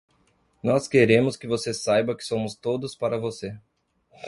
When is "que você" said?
1.37-1.75